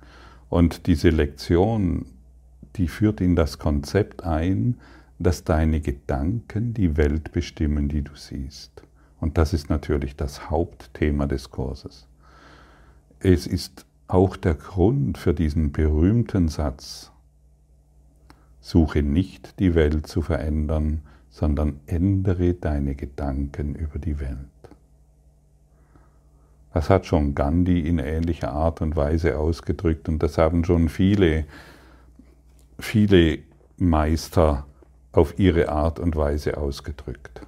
Und 0.48 0.88
diese 0.88 1.10
Lektion, 1.10 2.06
die 2.78 2.88
führt 2.88 3.20
in 3.20 3.36
das 3.36 3.60
Konzept 3.60 4.24
ein, 4.24 4.80
dass 5.20 5.44
deine 5.44 5.82
Gedanken 5.82 6.74
die 6.74 6.96
Welt 6.96 7.34
bestimmen, 7.34 7.90
die 7.90 8.02
du 8.02 8.16
siehst. 8.16 8.82
Und 9.20 9.38
das 9.38 9.52
ist 9.52 9.70
natürlich 9.70 10.16
das 10.16 10.50
Hauptthema 10.50 11.26
des 11.26 11.52
Kurses. 11.52 12.08
Es 13.20 13.46
ist 13.46 13.86
auch 14.08 14.38
der 14.38 14.54
Grund 14.54 15.18
für 15.18 15.34
diesen 15.34 15.74
berühmten 15.74 16.48
Satz, 16.48 17.12
Suche 18.66 19.04
nicht 19.04 19.60
die 19.60 19.76
Welt 19.76 20.08
zu 20.08 20.24
verändern, 20.24 21.04
sondern 21.30 21.82
ändere 21.86 22.56
deine 22.56 22.96
Gedanken 22.96 23.76
über 23.76 24.00
die 24.00 24.20
Welt. 24.20 24.40
Das 26.74 26.90
hat 26.90 27.06
schon 27.06 27.36
Gandhi 27.36 27.82
in 27.82 28.00
ähnlicher 28.00 28.54
Art 28.54 28.82
und 28.82 28.96
Weise 28.96 29.38
ausgedrückt 29.38 30.10
und 30.10 30.24
das 30.24 30.40
haben 30.40 30.66
schon 30.66 30.90
viele, 30.90 31.46
viele 32.80 33.38
Meister 33.78 34.66
auf 35.12 35.38
ihre 35.38 35.70
Art 35.70 36.00
und 36.00 36.16
Weise 36.16 36.58
ausgedrückt. 36.58 37.42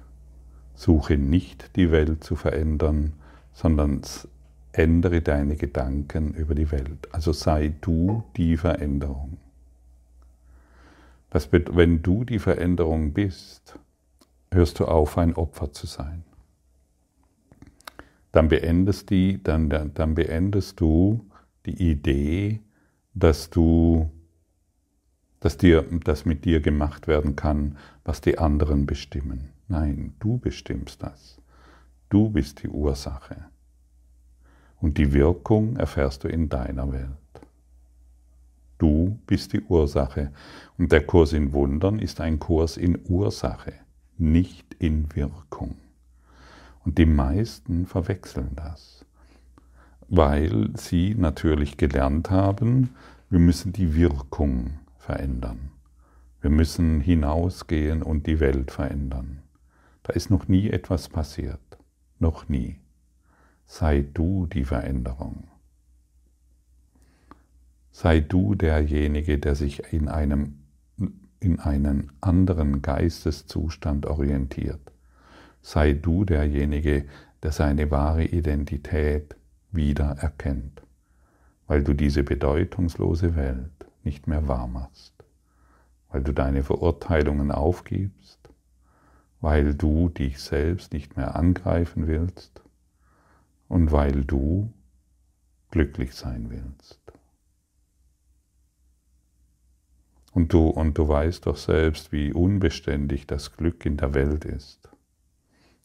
Suche 0.76 1.18
nicht 1.18 1.74
die 1.74 1.90
Welt 1.90 2.22
zu 2.22 2.36
verändern, 2.36 3.14
sondern 3.52 4.02
ändere 4.70 5.20
deine 5.20 5.56
Gedanken 5.56 6.32
über 6.34 6.54
die 6.54 6.70
Welt. 6.70 7.08
Also 7.10 7.32
sei 7.32 7.72
du 7.80 8.22
die 8.36 8.56
Veränderung. 8.56 9.36
Das, 11.30 11.50
wenn 11.52 12.02
du 12.02 12.24
die 12.24 12.38
Veränderung 12.38 13.12
bist, 13.12 13.78
hörst 14.50 14.80
du 14.80 14.86
auf, 14.86 15.18
ein 15.18 15.34
Opfer 15.34 15.72
zu 15.72 15.86
sein. 15.86 16.24
Dann 18.32 18.48
beendest, 18.48 19.10
die, 19.10 19.42
dann, 19.42 19.68
dann 19.68 20.14
beendest 20.14 20.80
du 20.80 21.28
die 21.66 21.90
Idee, 21.90 22.60
dass 23.14 23.50
du, 23.50 24.10
dass 25.40 25.56
dir, 25.56 25.82
dass 26.04 26.24
mit 26.24 26.44
dir 26.44 26.60
gemacht 26.60 27.08
werden 27.08 27.36
kann, 27.36 27.76
was 28.04 28.20
die 28.20 28.38
anderen 28.38 28.86
bestimmen. 28.86 29.50
Nein, 29.68 30.14
du 30.18 30.38
bestimmst 30.38 31.02
das. 31.02 31.40
Du 32.08 32.30
bist 32.30 32.62
die 32.62 32.68
Ursache. 32.68 33.36
Und 34.80 34.96
die 34.96 35.12
Wirkung 35.12 35.76
erfährst 35.76 36.24
du 36.24 36.28
in 36.28 36.48
deiner 36.48 36.92
Welt. 36.92 37.08
Bist 39.28 39.52
die 39.52 39.60
Ursache. 39.60 40.32
Und 40.78 40.90
der 40.90 41.06
Kurs 41.06 41.34
in 41.34 41.52
Wundern 41.52 41.98
ist 41.98 42.20
ein 42.20 42.38
Kurs 42.38 42.78
in 42.78 42.98
Ursache, 43.08 43.74
nicht 44.16 44.74
in 44.78 45.14
Wirkung. 45.14 45.76
Und 46.84 46.96
die 46.96 47.06
meisten 47.06 47.86
verwechseln 47.86 48.52
das, 48.56 49.04
weil 50.08 50.70
sie 50.74 51.14
natürlich 51.14 51.76
gelernt 51.76 52.30
haben, 52.30 52.94
wir 53.28 53.38
müssen 53.38 53.74
die 53.74 53.94
Wirkung 53.94 54.78
verändern. 54.96 55.72
Wir 56.40 56.50
müssen 56.50 57.00
hinausgehen 57.00 58.02
und 58.02 58.26
die 58.26 58.40
Welt 58.40 58.70
verändern. 58.70 59.42
Da 60.04 60.14
ist 60.14 60.30
noch 60.30 60.48
nie 60.48 60.70
etwas 60.70 61.10
passiert. 61.10 61.60
Noch 62.18 62.48
nie. 62.48 62.76
Sei 63.66 64.06
du 64.14 64.46
die 64.46 64.64
Veränderung. 64.64 65.48
Sei 68.00 68.20
du 68.20 68.54
derjenige, 68.54 69.40
der 69.40 69.56
sich 69.56 69.92
in 69.92 70.06
einem 70.06 70.60
in 71.40 71.58
einen 71.58 72.12
anderen 72.20 72.80
Geisteszustand 72.80 74.06
orientiert. 74.06 74.92
Sei 75.62 75.94
du 75.94 76.24
derjenige, 76.24 77.06
der 77.42 77.50
seine 77.50 77.90
wahre 77.90 78.24
Identität 78.24 79.34
wieder 79.72 80.10
erkennt, 80.10 80.80
weil 81.66 81.82
du 81.82 81.92
diese 81.92 82.22
bedeutungslose 82.22 83.34
Welt 83.34 83.90
nicht 84.04 84.28
mehr 84.28 84.46
wahr 84.46 84.68
machst, 84.68 85.14
weil 86.08 86.22
du 86.22 86.30
deine 86.30 86.62
Verurteilungen 86.62 87.50
aufgibst, 87.50 88.38
weil 89.40 89.74
du 89.74 90.08
dich 90.08 90.38
selbst 90.38 90.92
nicht 90.92 91.16
mehr 91.16 91.34
angreifen 91.34 92.06
willst 92.06 92.62
und 93.66 93.90
weil 93.90 94.24
du 94.24 94.72
glücklich 95.72 96.14
sein 96.14 96.48
willst. 96.50 97.00
Und 100.38 100.52
du, 100.52 100.68
und 100.68 100.96
du 100.96 101.08
weißt 101.08 101.46
doch 101.46 101.56
selbst, 101.56 102.12
wie 102.12 102.32
unbeständig 102.32 103.26
das 103.26 103.56
Glück 103.56 103.84
in 103.84 103.96
der 103.96 104.14
Welt 104.14 104.44
ist. 104.44 104.88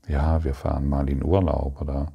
Ja, 0.08 0.44
wir 0.44 0.54
fahren 0.54 0.88
mal 0.88 1.10
in 1.10 1.26
Urlaub 1.26 1.82
oder 1.82 2.12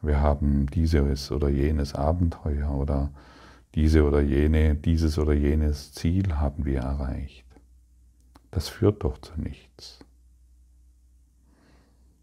wir 0.00 0.20
haben 0.20 0.66
dieses 0.66 1.32
oder 1.32 1.48
jenes 1.48 1.96
Abenteuer 1.96 2.70
oder 2.70 3.10
diese 3.74 4.04
oder 4.04 4.20
jene, 4.20 4.76
dieses 4.76 5.18
oder 5.18 5.32
jenes 5.32 5.92
Ziel 5.92 6.36
haben 6.36 6.64
wir 6.64 6.82
erreicht. 6.82 7.44
Das 8.52 8.68
führt 8.68 9.02
doch 9.02 9.18
zu 9.18 9.32
nichts. 9.40 9.98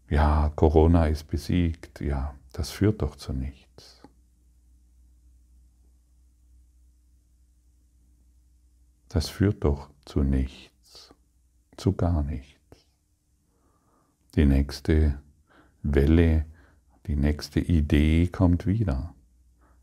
Ja, 0.08 0.50
Corona 0.56 1.08
ist 1.08 1.24
besiegt, 1.24 2.00
ja, 2.00 2.34
das 2.54 2.70
führt 2.70 3.02
doch 3.02 3.16
zu 3.16 3.34
nichts. 3.34 3.67
Das 9.08 9.28
führt 9.28 9.64
doch 9.64 9.90
zu 10.04 10.22
nichts, 10.22 11.14
zu 11.76 11.92
gar 11.92 12.22
nichts. 12.22 12.58
Die 14.34 14.44
nächste 14.44 15.18
Welle, 15.82 16.44
die 17.06 17.16
nächste 17.16 17.60
Idee 17.60 18.26
kommt 18.26 18.66
wieder. 18.66 19.14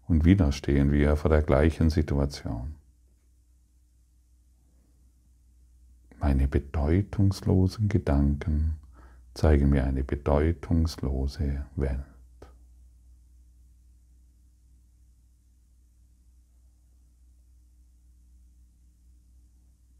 Und 0.07 0.25
wieder 0.25 0.51
stehen 0.51 0.91
wir 0.91 1.15
vor 1.15 1.31
der 1.31 1.41
gleichen 1.41 1.89
Situation. 1.89 2.75
Meine 6.19 6.47
bedeutungslosen 6.47 7.89
Gedanken 7.89 8.75
zeigen 9.33 9.69
mir 9.69 9.83
eine 9.83 10.03
bedeutungslose 10.03 11.65
Welt. 11.75 12.14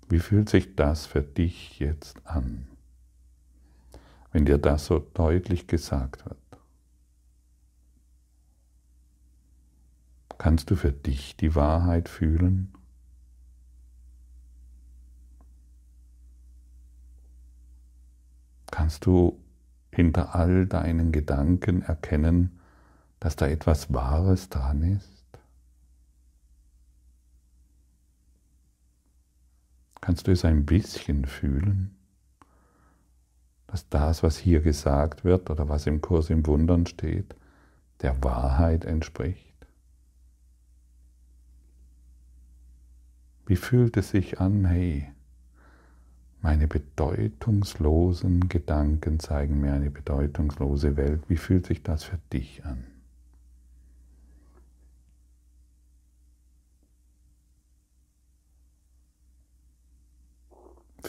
Wie 0.08 0.20
fühlt 0.20 0.50
sich 0.50 0.76
das 0.76 1.06
für 1.06 1.24
dich 1.24 1.80
jetzt 1.80 2.26
an, 2.28 2.68
wenn 4.32 4.46
dir 4.46 4.60
das 4.60 4.86
so 4.86 5.00
deutlich 5.00 5.68
gesagt 5.68 6.26
wird? 6.26 6.38
Kannst 10.38 10.70
du 10.70 10.76
für 10.76 10.92
dich 10.92 11.36
die 11.38 11.56
Wahrheit 11.56 12.08
fühlen? 12.08 12.72
Kannst 18.70 19.06
du 19.06 19.42
hinter 19.92 20.36
all 20.36 20.68
deinen 20.68 21.12
Gedanken 21.14 21.82
erkennen, 21.82 22.60
dass 23.20 23.36
da 23.38 23.48
etwas 23.48 23.94
Wahres 23.94 24.50
dran 24.50 24.84
ist? 24.84 25.15
Kannst 30.06 30.28
du 30.28 30.32
es 30.34 30.46
ein 30.46 30.68
bisschen 30.68 31.26
fühlen, 31.26 31.96
dass 33.66 33.90
das, 33.90 34.22
was 34.22 34.38
hier 34.38 34.62
gesagt 34.62 35.24
wird 35.24 35.50
oder 35.50 35.68
was 35.68 35.88
im 35.88 36.00
Kurs 36.00 36.30
im 36.30 36.46
Wundern 36.46 36.86
steht, 36.86 37.36
der 38.04 38.24
Wahrheit 38.24 38.86
entspricht? 38.86 39.56
Wie 43.48 43.56
fühlt 43.56 43.98
es 43.98 44.12
sich 44.12 44.40
an, 44.40 44.66
hey, 44.66 45.12
meine 46.40 46.68
bedeutungslosen 46.68 48.48
Gedanken 48.48 49.20
zeigen 49.20 49.60
mir 49.60 49.74
eine 49.74 49.90
bedeutungslose 49.90 50.98
Welt. 50.98 51.24
Wie 51.30 51.38
fühlt 51.38 51.66
sich 51.66 51.82
das 51.82 52.04
für 52.04 52.20
dich 52.32 52.64
an? 52.64 52.95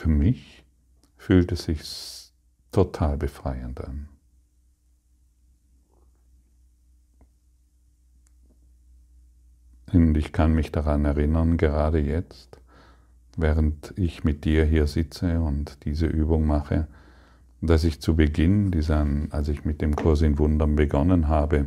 Für 0.06 0.12
mich 0.12 0.64
fühlt 1.16 1.50
es 1.50 1.64
sich 1.64 1.82
total 2.70 3.16
befreiend 3.16 3.80
an. 3.84 4.08
Und 9.92 10.16
ich 10.16 10.32
kann 10.32 10.54
mich 10.54 10.70
daran 10.70 11.04
erinnern, 11.06 11.56
gerade 11.56 11.98
jetzt, 11.98 12.60
während 13.36 13.94
ich 13.96 14.22
mit 14.22 14.44
dir 14.44 14.64
hier 14.64 14.86
sitze 14.86 15.40
und 15.40 15.84
diese 15.84 16.06
Übung 16.06 16.46
mache, 16.46 16.86
dass 17.60 17.82
ich 17.82 18.00
zu 18.00 18.14
Beginn, 18.14 18.70
dieser, 18.70 19.04
als 19.30 19.48
ich 19.48 19.64
mit 19.64 19.82
dem 19.82 19.96
Kurs 19.96 20.22
in 20.22 20.38
Wundern 20.38 20.76
begonnen 20.76 21.26
habe, 21.26 21.66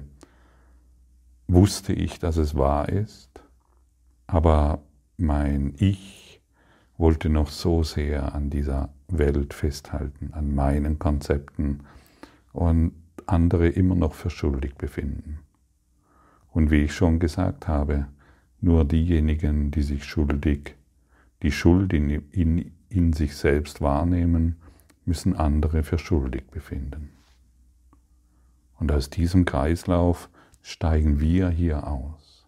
wusste 1.49 1.91
ich, 1.91 2.19
dass 2.19 2.37
es 2.37 2.55
wahr 2.55 2.87
ist, 2.87 3.41
aber 4.27 4.81
mein 5.17 5.73
Ich 5.77 6.18
wollte 6.99 7.29
noch 7.29 7.49
so 7.49 7.81
sehr 7.81 8.35
an 8.35 8.49
dieser 8.49 8.89
Welt 9.07 9.53
festhalten, 9.53 10.33
an 10.33 10.53
meinen 10.53 10.99
Konzepten 10.99 11.79
und 12.51 12.91
andere 13.25 13.69
immer 13.69 13.95
noch 13.95 14.13
für 14.13 14.29
schuldig 14.29 14.75
befinden. 14.75 15.39
Und 16.51 16.71
wie 16.71 16.83
ich 16.83 16.93
schon 16.93 17.19
gesagt 17.19 17.67
habe, 17.67 18.07
nur 18.59 18.83
diejenigen, 18.83 19.71
die 19.71 19.81
sich 19.81 20.03
schuldig 20.03 20.75
die 21.41 21.53
Schuld 21.53 21.93
in, 21.93 22.09
in, 22.31 22.71
in 22.89 23.13
sich 23.13 23.37
selbst 23.37 23.79
wahrnehmen, 23.79 24.57
müssen 25.05 25.37
andere 25.37 25.83
für 25.83 25.97
schuldig 25.97 26.47
befinden. 26.51 27.11
Und 28.77 28.91
aus 28.91 29.09
diesem 29.09 29.45
Kreislauf 29.45 30.29
steigen 30.61 31.21
wir 31.21 31.49
hier 31.49 31.87
aus. 31.87 32.45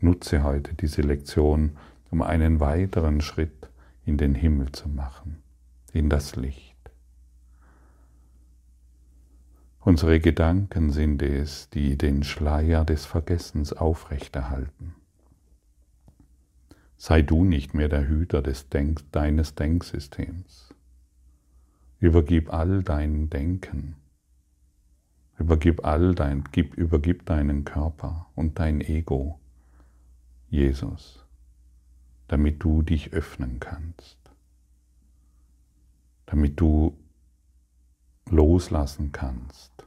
Nutze 0.00 0.42
heute 0.42 0.74
diese 0.74 1.02
Lektion, 1.02 1.76
um 2.10 2.22
einen 2.22 2.60
weiteren 2.60 3.20
Schritt 3.20 3.70
in 4.04 4.16
den 4.16 4.34
Himmel 4.34 4.72
zu 4.72 4.88
machen. 4.88 5.42
in 5.92 6.10
das 6.10 6.36
Licht. 6.36 6.76
Unsere 9.80 10.20
Gedanken 10.20 10.90
sind 10.90 11.22
es, 11.22 11.70
die 11.70 11.96
den 11.96 12.22
Schleier 12.22 12.84
des 12.84 13.06
Vergessens 13.06 13.72
aufrechterhalten. 13.72 14.94
Sei 16.98 17.22
du 17.22 17.44
nicht 17.44 17.72
mehr 17.72 17.88
der 17.88 18.08
Hüter 18.08 18.42
des 18.42 18.68
Denk 18.68 19.10
deines 19.12 19.54
Denksystems. 19.54 20.74
Übergib 21.98 22.52
all 22.52 22.82
dein 22.82 23.30
Denken. 23.30 23.96
Übergib 25.38 25.84
all 25.84 26.14
dein, 26.14 26.44
gib, 26.52 26.74
übergib 26.74 27.26
deinen 27.26 27.64
Körper 27.64 28.26
und 28.34 28.58
dein 28.58 28.80
Ego, 28.80 29.38
Jesus, 30.48 31.25
damit 32.28 32.62
du 32.62 32.82
dich 32.82 33.12
öffnen 33.12 33.60
kannst, 33.60 34.18
damit 36.26 36.60
du 36.60 36.96
loslassen 38.28 39.12
kannst 39.12 39.86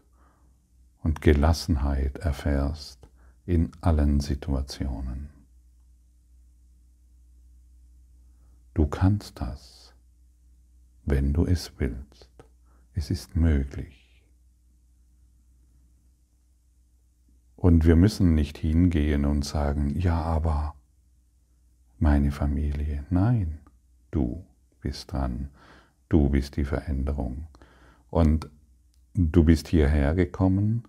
und 1.04 1.22
Gelassenheit 1.22 2.20
erfährst 2.20 3.00
in 3.46 3.72
allen 3.82 4.20
Situationen. 4.20 5.30
Du 8.74 8.88
kannst 8.88 9.42
das, 9.42 9.94
wenn 11.04 11.34
du 11.34 11.46
es 11.46 11.74
willst. 11.80 12.30
Es 12.94 13.10
ist 13.10 13.36
möglich. 13.36 14.24
Und 17.56 17.86
wir 17.86 17.98
müssen 17.98 18.36
nicht 18.36 18.58
hingehen 18.58 19.26
und 19.26 19.44
sagen, 19.44 19.90
ja, 20.00 20.22
aber 20.22 20.76
meine 22.00 22.32
Familie. 22.32 23.06
Nein, 23.10 23.60
du 24.12 24.44
bist 24.82 25.12
dran. 25.12 25.50
Du 26.08 26.30
bist 26.30 26.58
die 26.58 26.66
Veränderung. 26.66 27.48
Und 28.10 28.50
du 29.14 29.44
bist 29.44 29.68
hierher 29.68 30.16
gekommen, 30.16 30.84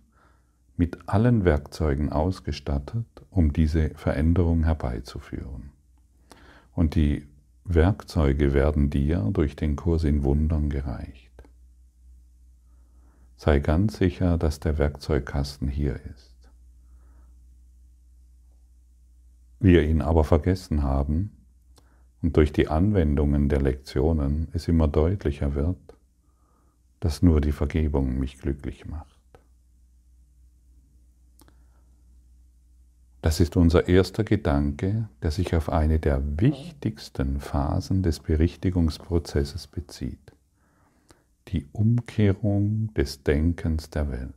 mit 0.76 0.98
allen 1.06 1.44
Werkzeugen 1.44 2.10
ausgestattet, 2.10 3.06
um 3.28 3.52
diese 3.52 3.90
Veränderung 3.90 4.64
herbeizuführen. 4.64 5.72
Und 6.72 6.94
die 6.94 7.26
Werkzeuge 7.64 8.54
werden 8.54 8.88
dir 8.88 9.28
durch 9.32 9.56
den 9.56 9.76
Kurs 9.76 10.04
in 10.04 10.22
Wundern 10.24 10.70
gereicht. 10.70 11.30
Sei 13.36 13.58
ganz 13.58 13.98
sicher, 13.98 14.38
dass 14.38 14.60
der 14.60 14.78
Werkzeugkasten 14.78 15.68
hier 15.68 16.00
ist. 16.14 16.29
Wir 19.60 19.82
ihn 19.82 20.00
aber 20.00 20.24
vergessen 20.24 20.82
haben 20.82 21.30
und 22.22 22.36
durch 22.36 22.52
die 22.52 22.68
Anwendungen 22.68 23.50
der 23.50 23.60
Lektionen 23.60 24.48
es 24.52 24.68
immer 24.68 24.88
deutlicher 24.88 25.54
wird, 25.54 25.76
dass 27.00 27.22
nur 27.22 27.42
die 27.42 27.52
Vergebung 27.52 28.18
mich 28.18 28.38
glücklich 28.38 28.86
macht. 28.86 29.20
Das 33.22 33.38
ist 33.38 33.54
unser 33.58 33.86
erster 33.86 34.24
Gedanke, 34.24 35.08
der 35.22 35.30
sich 35.30 35.54
auf 35.54 35.68
eine 35.68 35.98
der 35.98 36.22
wichtigsten 36.40 37.38
Phasen 37.38 38.02
des 38.02 38.20
Berichtigungsprozesses 38.20 39.66
bezieht. 39.66 40.32
Die 41.48 41.66
Umkehrung 41.72 42.94
des 42.94 43.22
Denkens 43.22 43.90
der 43.90 44.10
Welt. 44.10 44.32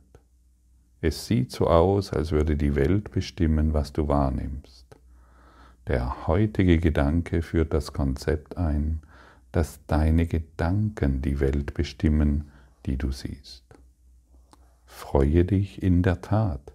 Es 1.00 1.26
sieht 1.26 1.50
so 1.50 1.66
aus, 1.66 2.12
als 2.12 2.30
würde 2.32 2.56
die 2.56 2.74
Welt 2.74 3.10
bestimmen, 3.10 3.72
was 3.72 3.92
du 3.92 4.08
wahrnimmst. 4.08 4.83
Der 5.86 6.26
heutige 6.26 6.78
Gedanke 6.78 7.42
führt 7.42 7.74
das 7.74 7.92
Konzept 7.92 8.56
ein, 8.56 9.00
dass 9.52 9.84
deine 9.86 10.26
Gedanken 10.26 11.20
die 11.20 11.40
Welt 11.40 11.74
bestimmen, 11.74 12.50
die 12.86 12.96
du 12.96 13.12
siehst. 13.12 13.64
Freue 14.86 15.44
dich 15.44 15.82
in 15.82 16.02
der 16.02 16.20
Tat 16.20 16.74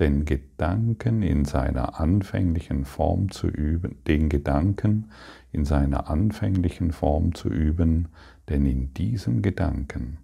den 0.00 0.24
Gedanken 0.24 1.22
in 1.22 1.44
seiner 1.44 2.00
anfänglichen 2.00 2.84
Form 2.84 3.30
zu 3.30 3.46
üben, 3.46 3.96
den 4.06 4.28
Gedanken 4.28 5.10
in 5.52 5.64
seiner 5.64 6.10
anfänglichen 6.10 6.92
Form 6.92 7.34
zu 7.34 7.48
üben, 7.48 8.08
denn 8.48 8.66
in 8.66 8.92
diesem 8.94 9.40
Gedanken 9.40 10.18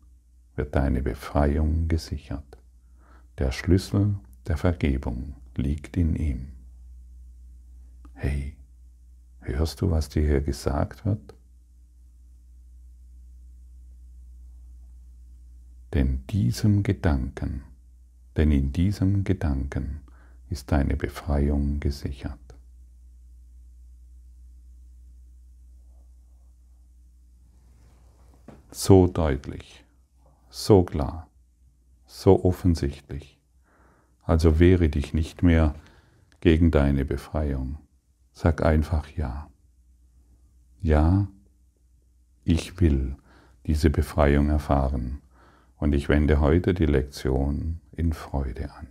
wird 0.56 0.74
deine 0.74 1.02
Befreiung 1.02 1.86
gesichert. 1.86 2.58
Der 3.38 3.52
Schlüssel 3.52 4.16
der 4.48 4.56
Vergebung 4.56 5.34
liegt 5.56 5.96
in 5.96 6.16
ihm. 6.16 6.48
Hey, 8.22 8.54
hörst 9.40 9.80
du, 9.80 9.90
was 9.90 10.08
dir 10.08 10.22
hier 10.22 10.40
gesagt 10.40 11.04
wird? 11.04 11.34
Denn 15.94 16.26
diesem 16.28 16.82
Gedanken 16.82 17.64
denn 18.36 18.52
in 18.52 18.72
diesem 18.72 19.24
Gedanken 19.24 20.00
ist 20.48 20.72
deine 20.72 20.96
Befreiung 20.96 21.80
gesichert. 21.80 22.38
So 28.70 29.08
deutlich, 29.08 29.84
so 30.48 30.84
klar, 30.84 31.28
so 32.06 32.44
offensichtlich. 32.44 33.38
Also 34.22 34.60
wehre 34.60 34.88
dich 34.88 35.12
nicht 35.12 35.42
mehr 35.42 35.74
gegen 36.40 36.70
deine 36.70 37.04
Befreiung. 37.04 37.78
Sag 38.42 38.64
einfach 38.64 39.06
ja. 39.18 39.50
Ja, 40.80 41.28
ich 42.42 42.80
will 42.80 43.16
diese 43.66 43.90
Befreiung 43.90 44.48
erfahren 44.48 45.20
und 45.76 45.94
ich 45.94 46.08
wende 46.08 46.40
heute 46.40 46.72
die 46.72 46.86
Lektion 46.86 47.82
in 47.92 48.14
Freude 48.14 48.72
an. 48.72 48.86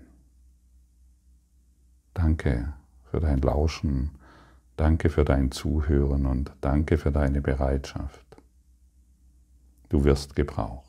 Danke 2.14 2.76
für 3.10 3.20
dein 3.20 3.40
Lauschen, 3.40 4.12
danke 4.78 5.10
für 5.10 5.26
dein 5.26 5.50
Zuhören 5.50 6.28
und 6.28 6.52
danke 6.62 7.00
für 7.00 7.12
deine 7.12 7.42
Bereitschaft. 7.42 8.38
Du 9.90 10.04
wirst 10.04 10.36
gebraucht. 10.36 10.89